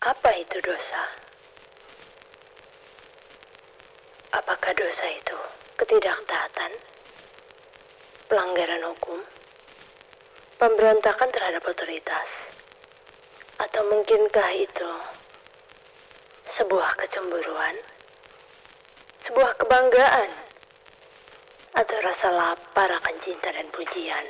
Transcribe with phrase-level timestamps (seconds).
[0.00, 1.12] Apa itu dosa?
[4.32, 5.36] Apakah dosa itu
[5.76, 6.72] ketidaktaatan,
[8.24, 9.20] pelanggaran hukum,
[10.56, 12.32] pemberontakan terhadap otoritas,
[13.60, 14.90] atau mungkinkah itu
[16.48, 17.76] sebuah kecemburuan,
[19.20, 20.32] sebuah kebanggaan,
[21.76, 24.24] atau rasa lapar akan cinta dan pujian?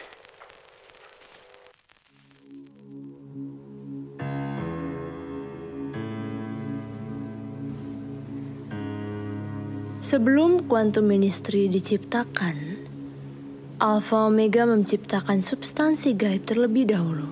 [10.01, 12.57] Sebelum Quantum Ministry diciptakan,
[13.85, 17.29] Alpha Omega menciptakan substansi gaib terlebih dahulu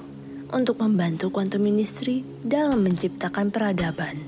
[0.53, 4.21] untuk membantu Quantum Ministry dalam menciptakan peradaban.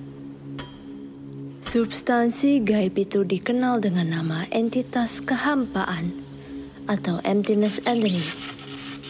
[1.61, 6.09] Substansi gaib itu dikenal dengan nama entitas kehampaan
[6.89, 8.25] atau emptiness energy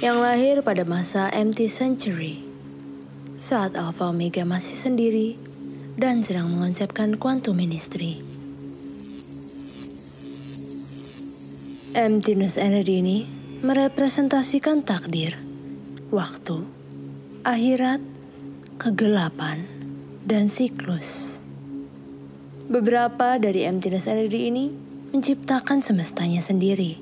[0.03, 2.43] yang lahir pada masa empty century
[3.39, 5.39] saat Alpha Omega masih sendiri
[5.95, 8.30] dan sedang mengonsepkan Quantum Ministry.
[11.91, 13.27] Emptiness energy ini
[13.67, 15.35] merepresentasikan takdir,
[16.15, 16.63] waktu,
[17.43, 17.99] akhirat,
[18.79, 19.67] kegelapan,
[20.23, 21.43] dan siklus.
[22.71, 24.71] Beberapa dari emptiness energy ini
[25.11, 26.95] menciptakan semestanya sendiri.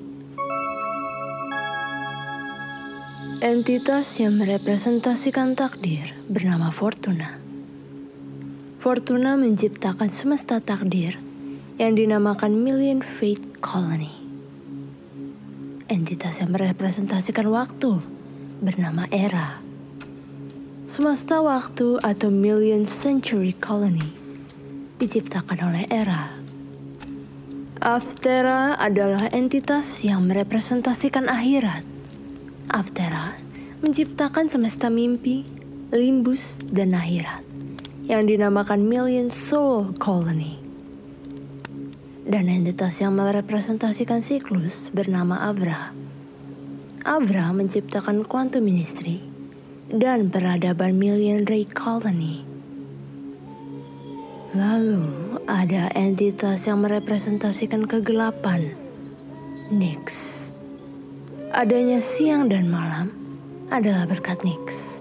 [3.45, 7.37] Entitas yang merepresentasikan takdir bernama Fortuna.
[8.81, 11.21] Fortuna menciptakan semesta takdir
[11.77, 14.18] yang dinamakan Million Fate Colony
[15.89, 17.97] entitas yang merepresentasikan waktu
[18.61, 19.57] bernama Era.
[20.85, 24.05] Semesta waktu atau Million Century Colony
[25.01, 26.37] diciptakan oleh Era.
[27.81, 31.81] Aftera adalah entitas yang merepresentasikan akhirat.
[32.69, 33.33] Aftera
[33.81, 35.41] menciptakan semesta mimpi,
[35.89, 37.41] limbus, dan akhirat
[38.05, 40.58] yang dinamakan Million Soul Colony
[42.27, 45.95] dan entitas yang merepresentasikan siklus bernama Avra.
[47.07, 49.23] Avra menciptakan quantum ministry
[49.87, 52.43] dan peradaban Million Ray Colony.
[54.51, 58.73] Lalu ada entitas yang merepresentasikan kegelapan,
[59.71, 60.35] Nix.
[61.55, 63.09] Adanya siang dan malam
[63.71, 64.98] adalah berkat Nix.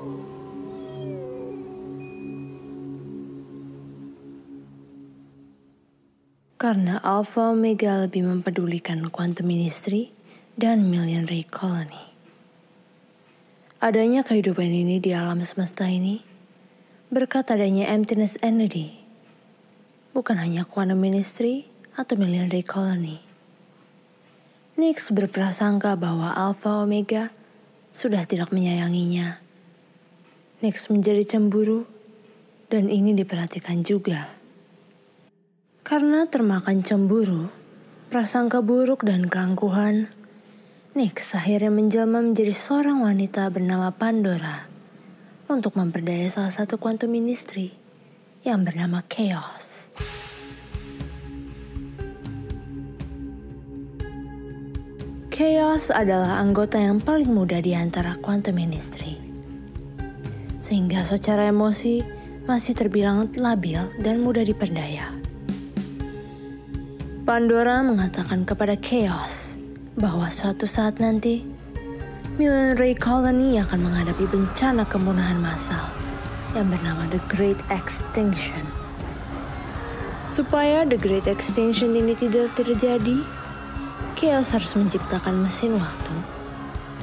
[6.58, 10.10] Karena Alpha Omega lebih mempedulikan quantum ministry
[10.58, 12.10] dan million ray colony.
[13.78, 16.18] Adanya kehidupan ini di alam semesta ini
[17.14, 18.98] berkat adanya emptiness energy.
[20.10, 23.22] Bukan hanya quantum ministry atau million ray colony.
[24.74, 27.30] Nix berprasangka bahwa Alpha Omega
[27.94, 29.38] sudah tidak menyayanginya.
[30.58, 31.86] Nix menjadi cemburu
[32.66, 34.38] dan ini diperhatikan juga.
[35.88, 37.49] Karena termakan cemburu,
[38.12, 40.12] prasangka buruk dan keangkuhan,
[40.93, 44.69] Nix akhirnya menjelma menjadi seorang wanita bernama Pandora
[45.48, 47.72] untuk memperdaya salah satu quantum ministry
[48.44, 49.88] yang bernama Chaos.
[55.32, 59.16] Chaos adalah anggota yang paling muda di antara quantum ministry.
[60.60, 62.04] Sehingga secara emosi
[62.44, 65.17] masih terbilang labil dan mudah diperdaya.
[67.28, 69.61] Pandora mengatakan kepada Chaos
[70.00, 71.44] bahwa suatu saat nanti
[72.41, 75.93] Million Ray Colony akan menghadapi bencana kemunahan massal
[76.56, 78.65] yang bernama The Great Extinction.
[80.25, 83.21] Supaya The Great Extinction ini tidak terjadi,
[84.16, 86.41] Chaos harus menciptakan mesin waktu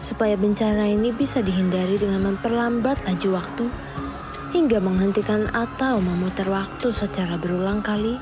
[0.02, 3.66] supaya bencana ini bisa dihindari dengan memperlambat laju waktu
[4.58, 8.18] hingga menghentikan atau memutar waktu secara berulang kali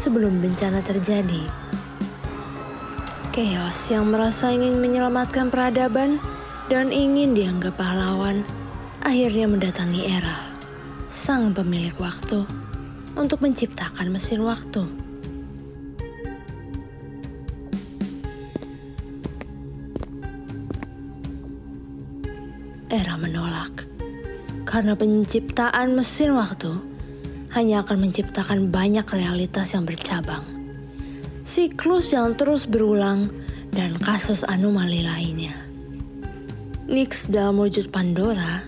[0.00, 1.48] sebelum bencana terjadi.
[3.32, 6.20] Chaos yang merasa ingin menyelamatkan peradaban
[6.68, 8.44] dan ingin dianggap pahlawan
[9.00, 10.36] akhirnya mendatangi Era,
[11.08, 12.44] sang pemilik waktu,
[13.16, 14.84] untuk menciptakan mesin waktu.
[22.92, 23.88] Era menolak
[24.68, 26.91] karena penciptaan mesin waktu
[27.52, 30.44] hanya akan menciptakan banyak realitas yang bercabang.
[31.44, 33.28] Siklus yang terus berulang
[33.72, 35.52] dan kasus anomali lainnya.
[36.88, 38.64] Nix dalam wujud Pandora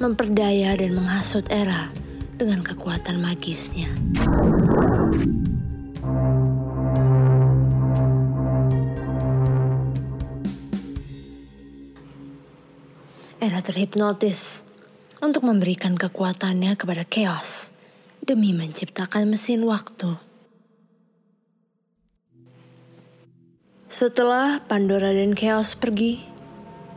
[0.00, 1.92] memperdaya dan menghasut era
[2.40, 3.92] dengan kekuatan magisnya.
[13.44, 14.64] Era terhipnotis
[15.20, 17.73] untuk memberikan kekuatannya kepada Chaos
[18.24, 20.16] demi menciptakan mesin waktu.
[23.84, 26.24] Setelah Pandora dan Chaos pergi,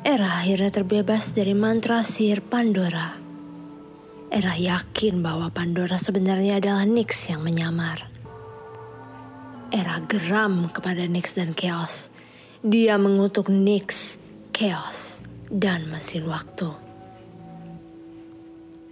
[0.07, 3.19] Era akhirnya terbebas dari mantra sihir Pandora.
[4.31, 8.07] Era yakin bahwa Pandora sebenarnya adalah Nyx yang menyamar.
[9.67, 12.07] Era geram kepada Nyx dan Chaos.
[12.63, 14.15] Dia mengutuk Nyx,
[14.55, 16.86] Chaos, dan mesin waktu.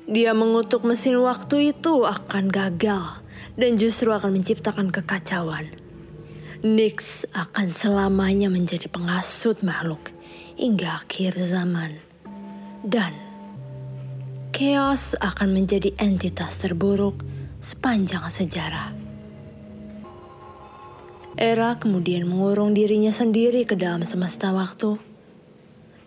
[0.05, 3.25] Dia mengutuk mesin waktu itu akan gagal
[3.57, 5.73] dan justru akan menciptakan kekacauan.
[6.61, 10.13] Nyx akan selamanya menjadi pengasut makhluk
[10.61, 11.97] hingga akhir zaman.
[12.85, 13.17] Dan
[14.53, 17.25] chaos akan menjadi entitas terburuk
[17.57, 18.93] sepanjang sejarah.
[21.33, 25.01] Era kemudian mengurung dirinya sendiri ke dalam semesta waktu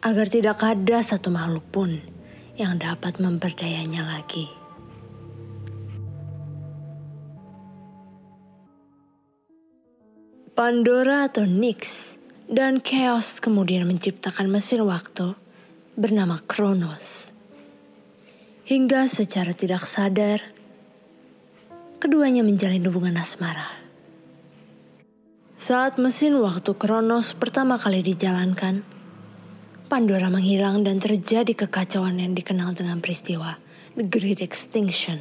[0.07, 1.99] agar tidak ada satu makhluk pun
[2.59, 4.51] yang dapat memperdayanya lagi.
[10.59, 12.19] Pandora atau Nyx
[12.51, 15.39] dan Chaos kemudian menciptakan mesin waktu
[15.95, 17.31] bernama Kronos.
[18.67, 20.43] Hingga secara tidak sadar,
[22.03, 23.71] keduanya menjalin hubungan asmara.
[25.55, 28.83] Saat mesin waktu Kronos pertama kali dijalankan,
[29.89, 33.57] Pandora menghilang dan terjadi kekacauan yang dikenal dengan peristiwa
[33.97, 35.17] The Great Extinction.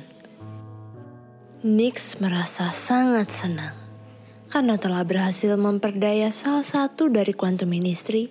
[1.63, 3.71] Nyx merasa sangat senang
[4.51, 8.27] karena telah berhasil memperdaya salah satu dari Quantum Ministry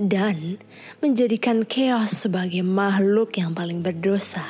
[0.00, 0.64] dan
[1.04, 4.48] menjadikan chaos sebagai makhluk yang paling berdosa.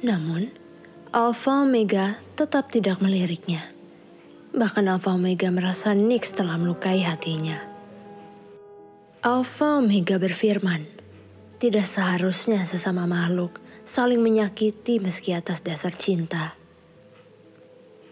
[0.00, 0.48] Namun,
[1.12, 3.68] Alpha Omega tetap tidak meliriknya.
[4.56, 7.73] Bahkan Alpha Omega merasa Nyx telah melukai hatinya.
[9.24, 10.84] Alpha Omega berfirman,
[11.56, 13.56] tidak seharusnya sesama makhluk
[13.88, 16.52] saling menyakiti meski atas dasar cinta.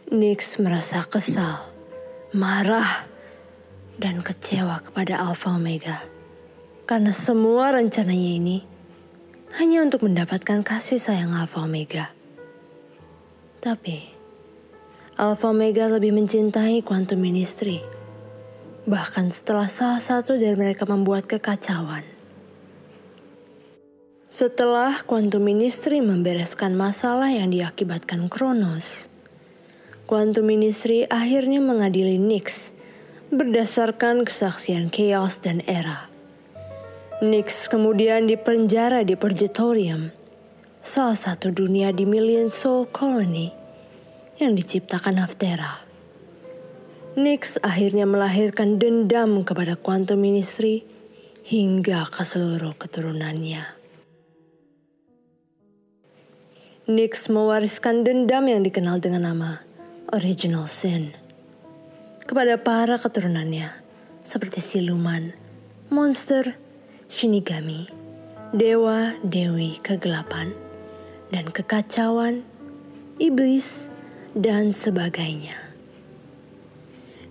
[0.08, 1.68] Nyx merasa kesal,
[2.32, 3.04] marah,
[4.00, 6.00] dan kecewa kepada Alpha Omega.
[6.88, 8.58] Karena semua rencananya ini
[9.60, 12.08] hanya untuk mendapatkan kasih sayang Alpha Omega.
[13.60, 14.00] Tapi,
[15.20, 17.91] Alpha Omega lebih mencintai Quantum Ministry.
[18.82, 22.02] Bahkan setelah salah satu dari mereka membuat kekacauan.
[24.26, 29.12] Setelah Quantum Ministry membereskan masalah yang diakibatkan Kronos,
[30.08, 32.72] Quantum Ministry akhirnya mengadili Nyx
[33.30, 36.10] berdasarkan kesaksian Chaos dan Era.
[37.22, 40.10] Nyx kemudian dipenjara di Purgatorium,
[40.82, 43.52] salah satu dunia di Million Soul Colony
[44.42, 45.81] yang diciptakan Haftera.
[47.12, 50.80] Nyx akhirnya melahirkan dendam kepada Quantum Ministry
[51.44, 53.68] hingga ke seluruh keturunannya.
[56.88, 59.60] Nyx mewariskan dendam yang dikenal dengan nama
[60.08, 61.12] Original Sin
[62.24, 63.68] kepada para keturunannya,
[64.24, 65.36] seperti siluman,
[65.92, 66.56] monster,
[67.12, 67.92] shinigami,
[68.56, 70.56] dewa, dewi kegelapan,
[71.28, 72.40] dan kekacauan,
[73.20, 73.92] iblis,
[74.32, 75.61] dan sebagainya.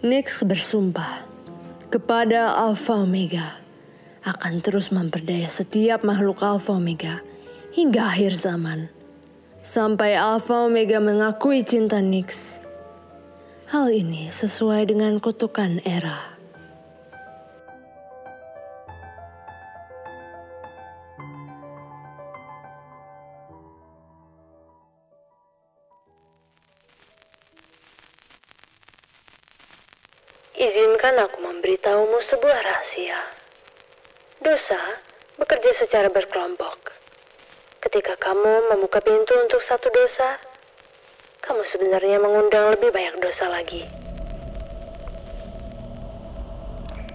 [0.01, 1.29] Nyx bersumpah
[1.93, 3.61] kepada Alpha Omega
[4.25, 7.21] akan terus memperdaya setiap makhluk Alpha Omega
[7.69, 8.89] hingga akhir zaman.
[9.61, 12.57] Sampai Alpha Omega mengakui cinta Nyx
[13.69, 16.30] Hal ini sesuai dengan kutukan era.
[31.01, 33.17] Izinkan aku memberitahumu sebuah rahasia.
[34.37, 34.77] Dosa
[35.33, 36.93] bekerja secara berkelompok.
[37.81, 40.37] Ketika kamu membuka pintu untuk satu dosa,
[41.41, 43.89] kamu sebenarnya mengundang lebih banyak dosa lagi.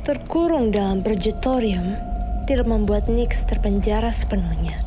[0.02, 1.94] Terkurung dalam Purgatorium
[2.50, 4.82] tidak membuat Nyx terpenjara sepenuhnya.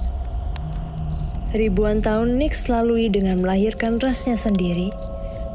[1.56, 4.92] Ribuan tahun Nyx lalui dengan melahirkan rasnya sendiri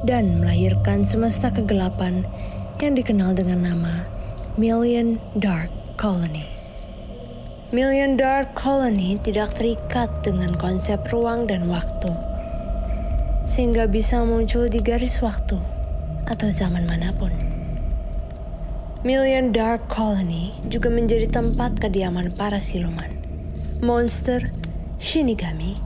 [0.09, 2.25] dan melahirkan semesta kegelapan
[2.85, 4.05] yang dikenal dengan nama
[4.61, 6.45] Million Dark Colony.
[7.73, 12.13] Million Dark Colony tidak terikat dengan konsep ruang dan waktu
[13.49, 15.57] sehingga bisa muncul di garis waktu
[16.29, 17.33] atau zaman mana pun.
[19.01, 23.13] Million Dark Colony juga menjadi tempat kediaman para siluman,
[23.81, 24.53] monster,
[25.01, 25.77] shinigami,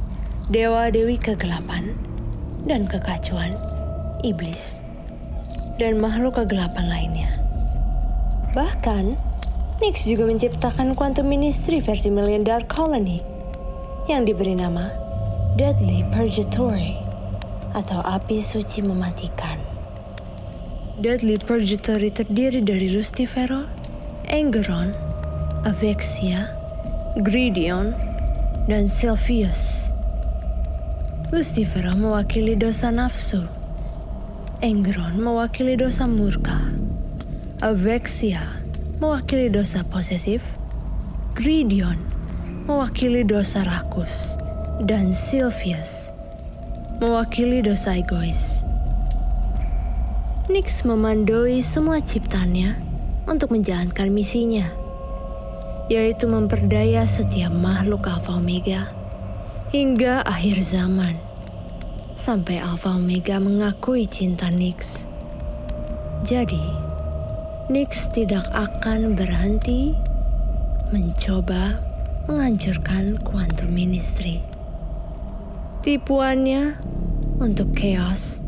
[0.51, 1.95] dewa-dewi kegelapan,
[2.67, 3.55] dan kekacauan,
[4.23, 4.83] iblis,
[5.79, 7.31] dan makhluk kegelapan lainnya.
[8.53, 9.15] Bahkan,
[9.79, 13.23] Nyx juga menciptakan Quantum Ministry versi Million Dark Colony
[14.11, 14.91] yang diberi nama
[15.55, 16.99] Deadly Purgatory
[17.79, 19.63] atau api suci mematikan.
[20.99, 23.71] Deadly Purgatory terdiri dari Lucifero,
[24.27, 24.91] Engeron,
[25.63, 26.51] Avexia,
[27.23, 27.95] Gridion,
[28.67, 29.95] dan Sylvius.
[31.31, 33.58] Lucifero mewakili dosa nafsu.
[34.59, 36.59] Engeron mewakili dosa murka.
[37.63, 38.43] Avexia
[38.99, 40.43] mewakili dosa posesif.
[41.39, 41.95] Gridion
[42.67, 44.35] mewakili dosa rakus.
[44.83, 46.11] Dan Sylvius
[46.99, 48.67] mewakili dosa egois.
[50.51, 52.75] Nix memandoi semua ciptaannya
[53.31, 54.67] untuk menjalankan misinya,
[55.87, 58.91] yaitu memperdaya setiap makhluk Alpha Omega
[59.71, 61.28] hingga akhir zaman,
[62.29, 65.09] sampai Alpha Omega mengakui cinta Nix.
[66.29, 66.61] Jadi,
[67.73, 69.97] Nix tidak akan berhenti
[70.93, 71.81] mencoba
[72.29, 74.45] menghancurkan Quantum Ministry.
[75.81, 76.77] Tipuannya
[77.41, 78.45] untuk chaos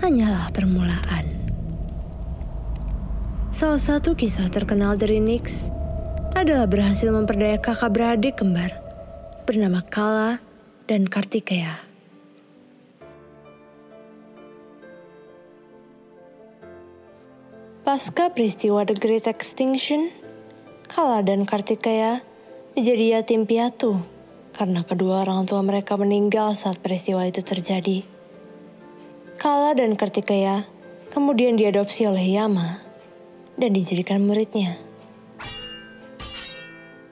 [0.00, 1.28] hanyalah permulaan.
[3.52, 5.68] Salah satu kisah terkenal dari Nix
[6.32, 8.72] adalah berhasil memperdaya kakak beradik kembar
[9.44, 10.40] bernama Kala
[10.88, 11.91] dan Kartikeya.
[17.92, 20.08] Pasca peristiwa The Great Extinction,
[20.88, 22.24] Kala dan Kartikeya
[22.72, 24.00] menjadi yatim piatu
[24.56, 28.00] karena kedua orang tua mereka meninggal saat peristiwa itu terjadi.
[29.36, 30.64] Kala dan Kartikeya
[31.12, 32.80] kemudian diadopsi oleh Yama
[33.60, 34.80] dan dijadikan muridnya.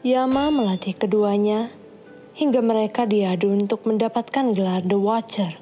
[0.00, 1.68] Yama melatih keduanya
[2.32, 5.60] hingga mereka diadu untuk mendapatkan gelar The Watcher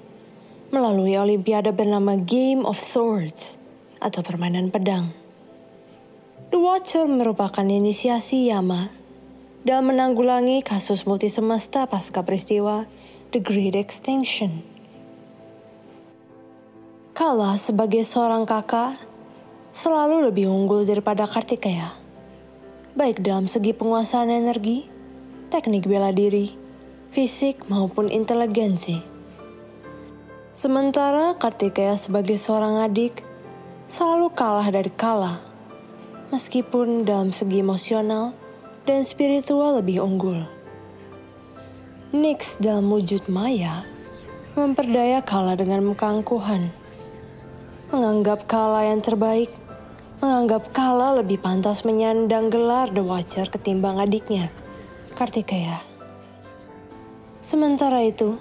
[0.70, 3.58] melalui olimpiade bernama Game of Swords
[3.98, 5.14] atau permainan pedang.
[6.48, 8.88] The Watcher merupakan inisiasi Yama
[9.68, 12.88] dalam menanggulangi kasus multi semesta pasca peristiwa
[13.36, 14.64] The Great Extinction.
[17.12, 18.96] Kala sebagai seorang kakak
[19.76, 21.92] selalu lebih unggul daripada Kartikeya.
[22.96, 24.88] Baik dalam segi penguasaan energi,
[25.52, 26.56] teknik bela diri,
[27.12, 29.04] fisik maupun inteligensi.
[30.56, 33.27] Sementara Kartikeya sebagai seorang adik
[33.88, 35.40] selalu kalah dari Kala,
[36.28, 38.36] meskipun dalam segi emosional
[38.84, 40.44] dan spiritual lebih unggul.
[42.12, 43.88] Nix dalam wujud maya
[44.52, 46.68] memperdaya Kala dengan keangkuhan
[47.88, 49.48] menganggap Kala yang terbaik,
[50.20, 54.52] menganggap Kala lebih pantas menyandang gelar The Watcher ketimbang adiknya,
[55.16, 55.80] Kartikeya.
[57.40, 58.36] Sementara itu,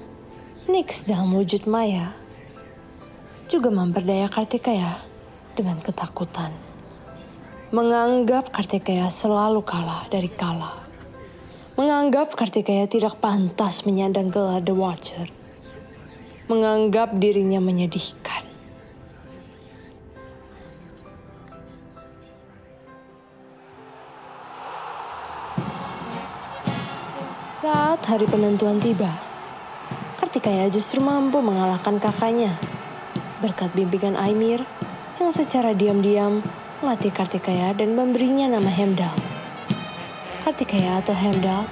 [0.68, 2.12] Nix dalam wujud maya
[3.48, 5.08] juga memperdaya Kartikeya
[5.58, 6.54] dengan ketakutan.
[7.74, 10.86] Menganggap Kartikeya selalu kalah dari Kala.
[11.74, 15.26] Menganggap Kartikeya tidak pantas menyandang gelar The Watcher.
[16.48, 18.48] Menganggap dirinya menyedihkan
[27.68, 29.12] Saat hari penentuan tiba,
[30.24, 32.56] Kartikaya justru mampu mengalahkan kakaknya
[33.44, 34.64] berkat bimbingan Aimir
[35.18, 36.46] yang secara diam-diam
[36.82, 39.14] melatih Kartikaya dan memberinya nama Hemdal.
[40.46, 41.66] Kartikaya atau Hemdal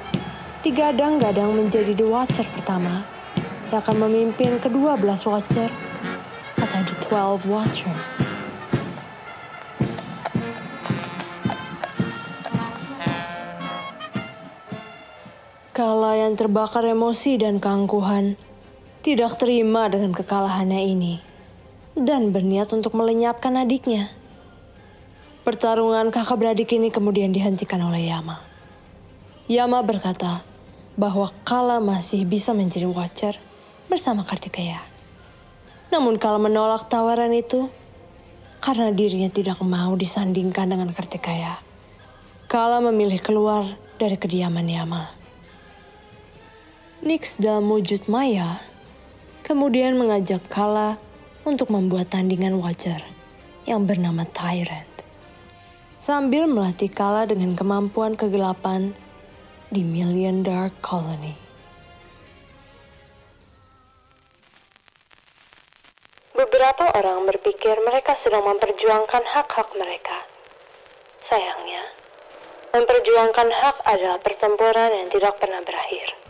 [0.66, 3.06] digadang-gadang menjadi The Watcher pertama
[3.70, 5.70] yang akan memimpin kedua belas Watcher
[6.58, 7.94] atau The Twelve Watcher.
[15.76, 18.40] Kala yang terbakar emosi dan keangkuhan,
[19.04, 21.20] tidak terima dengan kekalahannya ini,
[21.96, 24.12] dan berniat untuk melenyapkan adiknya.
[25.48, 28.44] Pertarungan kakak beradik ini kemudian dihentikan oleh Yama.
[29.48, 30.44] Yama berkata
[31.00, 33.40] bahwa Kala masih bisa menjadi Watcher
[33.88, 34.84] bersama Kartikeya.
[35.96, 37.72] Namun Kala menolak tawaran itu
[38.60, 41.62] karena dirinya tidak mau disandingkan dengan Kartikeya.
[42.52, 43.64] Kala memilih keluar
[43.96, 45.14] dari kediaman Yama.
[47.06, 48.60] Nix dalam wujud maya
[49.46, 50.98] kemudian mengajak Kala
[51.46, 53.06] untuk membuat tandingan wajar
[53.70, 54.90] yang bernama Tyrant.
[56.02, 58.98] Sambil melatih Kala dengan kemampuan kegelapan
[59.70, 61.38] di Million Dark Colony.
[66.36, 70.26] Beberapa orang berpikir mereka sedang memperjuangkan hak-hak mereka.
[71.26, 71.82] Sayangnya,
[72.76, 76.25] memperjuangkan hak adalah pertempuran yang tidak pernah berakhir.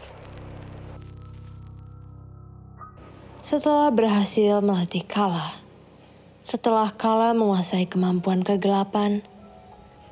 [3.46, 5.62] Setelah berhasil melatih Kala,
[6.42, 9.22] setelah Kala menguasai kemampuan kegelapan,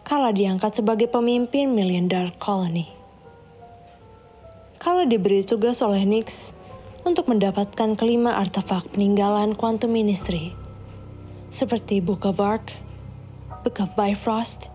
[0.05, 2.93] Kala diangkat sebagai pemimpin Million Dark Colony.
[4.77, 6.53] Kala diberi tugas oleh Nix
[7.09, 10.53] untuk mendapatkan kelima artefak peninggalan Quantum Ministry,
[11.49, 12.69] seperti Book of Ark,
[13.65, 14.69] Book of Bifrost,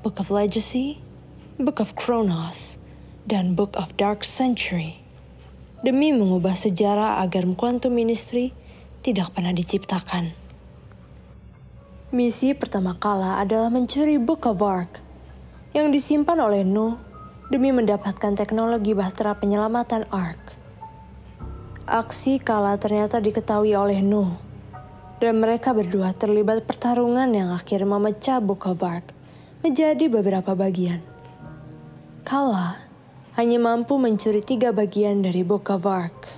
[0.00, 1.04] Book of Legacy,
[1.60, 2.80] Book of Chronos,
[3.28, 5.03] dan Book of Dark Century,
[5.84, 8.56] demi mengubah sejarah agar Quantum Ministry
[9.04, 10.32] tidak pernah diciptakan.
[12.08, 15.04] Misi pertama kala adalah mencuri Book of Ark
[15.76, 16.96] yang disimpan oleh Nuh
[17.52, 20.56] demi mendapatkan teknologi bahtera penyelamatan Ark.
[21.84, 24.40] Aksi kala ternyata diketahui oleh Nuh
[25.20, 29.12] dan mereka berdua terlibat pertarungan yang akhirnya memecah Book of Ark
[29.60, 31.04] menjadi beberapa bagian.
[32.24, 32.83] Kala
[33.34, 36.30] hanya mampu mencuri tiga bagian dari Book of Ark.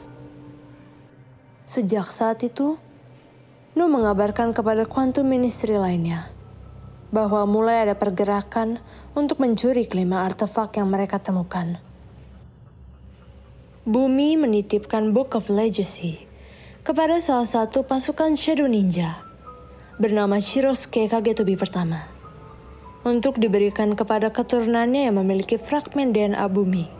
[1.68, 2.80] Sejak saat itu,
[3.76, 6.32] Nuh mengabarkan kepada Quantum Ministry lainnya
[7.12, 8.80] bahwa mulai ada pergerakan
[9.12, 11.76] untuk mencuri kelima artefak yang mereka temukan.
[13.84, 16.24] Bumi menitipkan Book of Legacy
[16.80, 19.20] kepada salah satu pasukan Shadow Ninja
[20.00, 22.15] bernama Shirosuke Kagetobi pertama
[23.06, 26.90] untuk diberikan kepada keturunannya yang memiliki fragmen DNA bumi.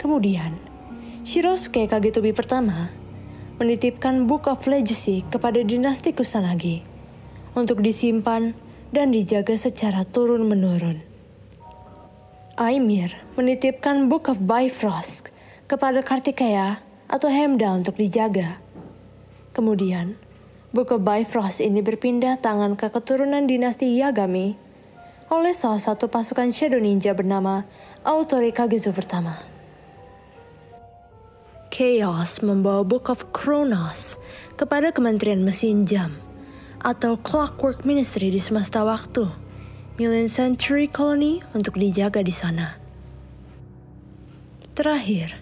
[0.00, 0.56] Kemudian,
[1.28, 2.88] Shirosuke Kagetobi pertama
[3.60, 6.80] menitipkan Book of Legacy kepada dinasti Kusanagi
[7.52, 8.56] untuk disimpan
[8.96, 11.04] dan dijaga secara turun-menurun.
[12.56, 15.28] Aimir menitipkan Book of Bifrost
[15.68, 16.80] kepada Kartikeya
[17.12, 18.56] atau Hemda untuk dijaga.
[19.52, 20.16] Kemudian,
[20.72, 24.64] Book of Bifrost ini berpindah tangan ke keturunan dinasti Yagami
[25.34, 27.66] oleh salah satu pasukan Shadow Ninja bernama
[28.06, 29.34] Autori Kagezo pertama.
[31.74, 34.22] Chaos membawa Book of Chronos
[34.54, 36.14] kepada Kementerian Mesin Jam
[36.78, 39.26] atau Clockwork Ministry di semesta waktu,
[39.98, 42.78] Million Century Colony untuk dijaga di sana.
[44.78, 45.38] Terakhir,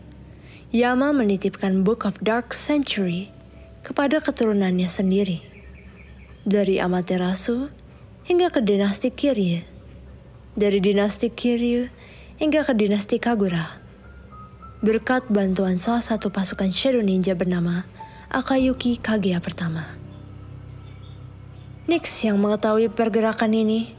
[0.73, 3.29] Yama menitipkan Book of Dark Century
[3.85, 5.45] kepada keturunannya sendiri.
[6.49, 7.69] Dari Amaterasu
[8.25, 9.72] hingga ke dinasti Kiryu.
[10.53, 11.89] Dari dinasti Kiryu
[12.37, 13.81] hingga ke dinasti Kagura
[14.85, 17.89] berkat bantuan salah satu pasukan Shadow Ninja bernama
[18.29, 19.89] Akayuki Kaguya pertama.
[21.89, 23.97] Nix yang mengetahui pergerakan ini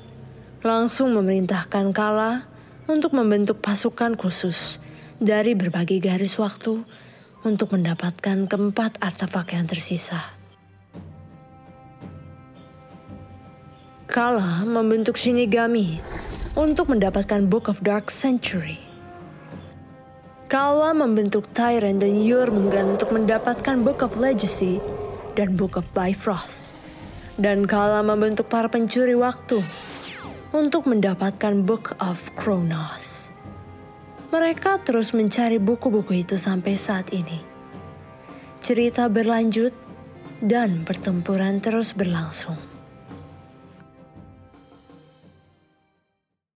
[0.61, 2.45] langsung memerintahkan Kala
[2.85, 4.77] untuk membentuk pasukan khusus
[5.17, 6.85] dari berbagai garis waktu
[7.41, 10.21] untuk mendapatkan keempat artefak yang tersisa.
[14.05, 15.97] Kala membentuk Shinigami
[16.53, 18.77] untuk mendapatkan Book of Dark Century.
[20.53, 24.77] Kala membentuk Tyrant dan Jormungand untuk mendapatkan Book of Legacy
[25.33, 26.69] dan Book of Bifrost.
[27.41, 29.65] Dan Kala membentuk para pencuri waktu
[30.53, 33.33] untuk mendapatkan Book of Chronos.
[34.29, 37.41] Mereka terus mencari buku-buku itu sampai saat ini.
[38.61, 39.73] Cerita berlanjut
[40.37, 42.72] dan pertempuran terus berlangsung.